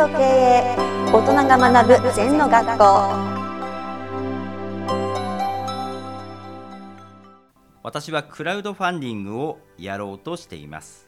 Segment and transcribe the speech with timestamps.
[0.00, 0.76] と経営
[1.12, 2.84] 大人が学ぶ禅の学校。
[7.82, 11.06] 私はクラウドファンディングをやろうとしています。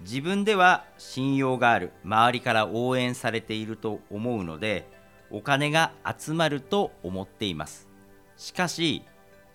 [0.00, 4.86] 自分では信用がある周りから応援されていると思うので
[5.30, 7.88] お金が集まると思っています。
[8.36, 9.04] しかし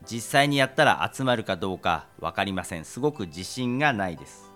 [0.10, 2.86] 実際にやったら集まるかどうか分かりません。
[2.86, 4.52] すごく自信がないです。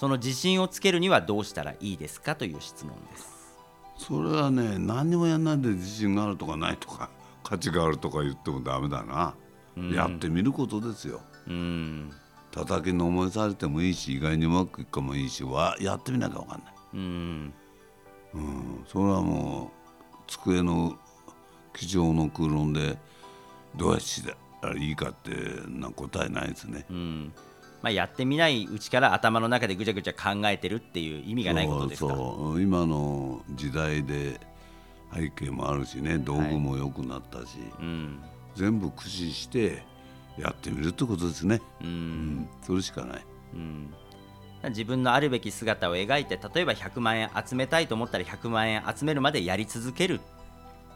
[0.00, 3.58] その自信をつけるにはどうしたらいいですかという質問です。
[3.98, 7.10] それはね何にもやんないで自信があるとかないとか
[7.44, 9.34] 価値があるとか言ってもダメだな、
[9.94, 11.20] やってみることですよ。
[11.48, 12.10] うん。
[12.50, 17.52] 叩きの思いされてもいいし意外にうまくいくかもいいしわやってみなきゃ分かんない、うん。
[18.32, 19.70] うん、それはも
[20.14, 20.96] う机の
[21.74, 22.96] 机上の空論で
[23.76, 24.24] どうやってし
[24.62, 25.30] たらいいかって
[25.68, 27.32] な答えないですね、うん
[27.82, 32.14] まあ、やってみないうちから頭の中でぐちゃぐちゃ考えてるっていう意味がないことですか？
[32.14, 34.38] そう今の時代で
[35.14, 38.20] 背景もあるしね道具も良くなったし、うん。
[38.54, 39.82] 全部駆使して
[40.38, 41.90] やってみるってことですね、ううん。
[42.40, 43.24] ん、それしかない。
[43.54, 43.94] うん。
[44.68, 50.20] 自分のあるべき姿を描いて例えば100万円集めたいと思ったら100万円集めるまでやり続ける。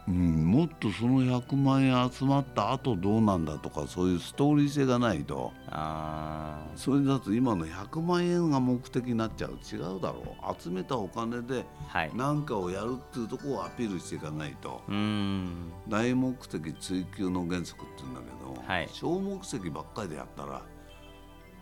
[0.06, 5.52] うん、もっとその100万円集まった後どうなんだとかそういうストーリー性がないと。
[5.66, 9.58] あそれだと今の100万円が目的になっちゃう。
[9.72, 10.62] 違うだろう。
[10.62, 11.66] 集めたお金で
[12.14, 14.80] 何かをやるっていうところをアピールしていかないと。
[14.88, 15.72] うん。
[15.88, 18.26] 大目的追求の原則って言うんだけ
[18.62, 18.88] ど、はい。
[18.92, 20.62] 小目的ばっかりでやったら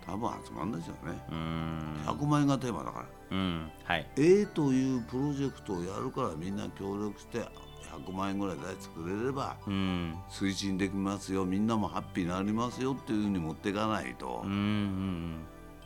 [0.05, 1.97] 多分集まんないですよね、うん。
[2.09, 3.07] 100万円がテーマだから。
[3.31, 3.71] うん。
[3.85, 4.07] はい。
[4.17, 7.39] A というプロジェクトをやるからみんな協力して
[7.83, 10.15] 100万円ぐらいで作れればうん。
[10.31, 15.37] 推進できますよみんなもハッピーになりますよっていうふうに持っていかないと、うんうん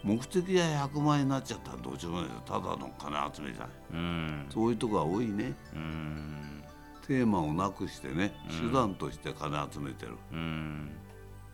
[0.04, 2.42] 目的が100万円になっちゃったらどうしようもないですよ。
[2.46, 3.68] ただの金集めじゃない。
[3.92, 4.46] うん。
[4.50, 5.52] そういうとこが多いね。
[5.74, 6.62] うん。
[7.08, 10.92] テーマをなくしてね手段として金集めてる、うん。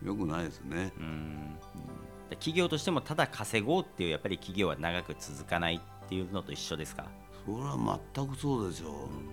[0.03, 0.93] よくないですね。
[0.97, 1.55] うん。
[2.29, 7.05] で企業としてもただ稼ごうっていうやっぱり企業は長く続かないっていうのと一緒ですか？
[7.45, 8.91] それは全くそうですよ、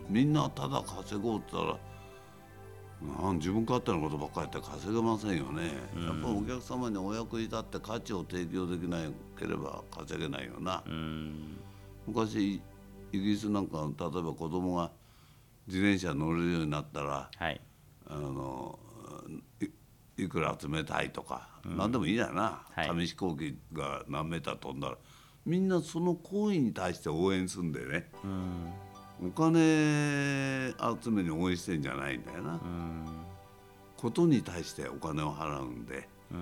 [0.08, 8.98] みんなただ稼ごうって言ったら自分勝手なことばっかりやって稼げませんよね、やっぱお客様にお役に立って価値を提供できな
[9.38, 11.58] ければ稼げないよな、うん。
[12.06, 12.60] 昔
[13.12, 14.90] イギリスなんか例えば子供が
[15.66, 17.60] 自転車乗れるようになったらはい。
[18.06, 18.78] あの
[20.18, 22.88] いいくら集めたいとか、何でもいいやな、はい。
[22.88, 24.96] 紙飛行機が何メーター飛んだら
[25.46, 28.10] みんなその行為に対して応援するんでね。
[28.24, 29.28] うん。
[29.28, 33.04] お金集めに応援してんじゃないんだよな、うん。
[33.96, 36.08] ことに対してお金を払うんで。
[36.30, 36.34] う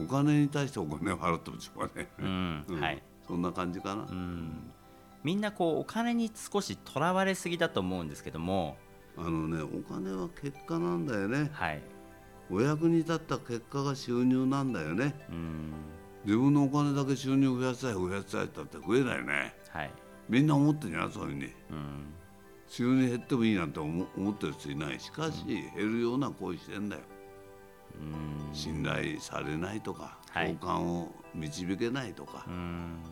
[0.00, 0.04] ん。
[0.04, 3.02] お金に対してお金を払ってもしょうがない、はい。
[3.26, 4.70] そんな感じかな、うん。
[5.24, 8.76] みんなこうお金に少しとらわれすぎだと思うんですけども。
[9.18, 11.50] あのねお金は結果なんだよね。
[11.52, 11.82] はい。
[12.50, 15.14] お役に立った結果が収入なんだよね。
[15.30, 15.72] うん
[16.26, 19.54] 自分のお金だけ収入増やしたい増やしたいって言ったって増えないよね。
[19.70, 19.90] はい。
[20.28, 21.44] みんな思ってんじゃないそういうふうに。
[21.44, 21.52] うん。
[22.68, 24.98] 収入減ってもいいなんて思思ってる人いない。
[24.98, 27.02] しかし、減るような行為してんだよ。
[28.00, 28.54] うん。
[28.54, 30.56] 信頼されないとか、はい。
[30.60, 32.44] 好感を導けないとか。
[32.48, 33.02] う、ん。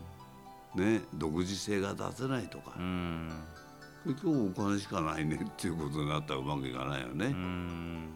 [0.75, 2.75] ね独自性が出せないとか。
[2.77, 3.29] う、ん。
[4.05, 8.09] 結局お金しかないねっていうことになったらうまくいかないよね、うん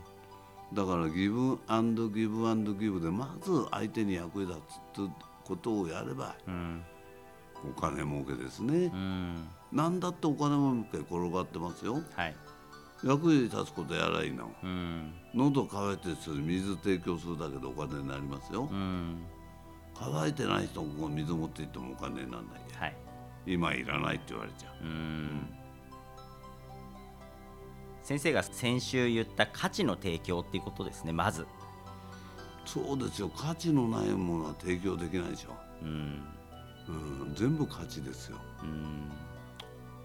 [0.74, 4.60] だからギブアンドギブアンドギブでまず相手に役に立
[4.94, 5.12] つって
[5.44, 6.84] ことをやればうん
[7.66, 8.86] お金儲けですね。
[8.86, 12.02] う、ん何だってお金儲け転がってますよ。
[12.16, 12.36] はい。
[13.04, 14.52] 役に立つことやらいいの。
[14.64, 15.14] うん。
[15.34, 18.70] 喉乾いて水提供するだけでお金になりますよ。
[18.72, 19.24] うん。
[19.96, 22.96] 乾いてない人も水持って行ってもお金にならないはい。
[23.46, 24.86] 今いらないって言われちゃう。
[24.86, 25.59] うん
[28.10, 31.46] 先生が先週言った価値の提供っていうことですねまず。
[32.66, 33.30] そうですよ。
[33.30, 35.54] 価値のないものは提供できないでしょ、
[35.84, 36.24] うん。
[36.88, 36.92] う
[37.26, 38.40] ん、全部価値ですよ。
[38.64, 39.12] うん。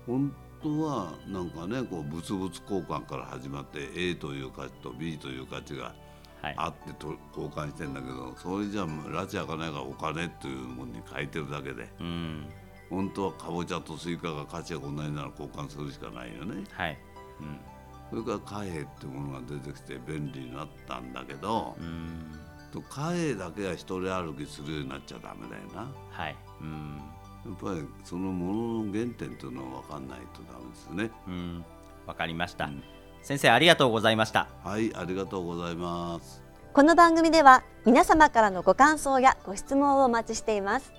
[0.06, 5.94] 本当はなんかねこう物々交換から始まって A という価値と B という価値が
[6.42, 6.54] はい。
[6.58, 12.44] あってと交換してんだけどそれじゃ埒あかないからお金っていうものに変えてるだけでうん。
[12.90, 16.64] 本当はかぼちゃとスイカが価値が同じなら交換するしかないよね。
[16.70, 16.98] はい。
[17.40, 17.73] うん
[18.10, 22.32] それから貨幣っていうものが出てきて便利になったんだけどうん。
[22.72, 25.88] と貨幣だけは一人歩きするようになっちゃダメだよな。
[26.10, 26.36] はい。
[26.60, 27.00] うん。
[27.44, 31.10] やっぱりそのものの原点というのは分かんないとダメですね。
[31.28, 31.64] うん。
[32.06, 32.82] わかりました、うん。
[33.22, 34.48] 先生ありがとうございました。
[34.64, 36.42] はいありがとうございます。
[36.72, 40.92] この番組では皆様からのご感想やご質問をお待ちしています。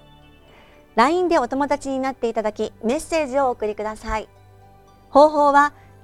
[0.95, 4.29] LINE でお友達になっていただきメッセージをお送りください。
[5.09, 5.73] 方法は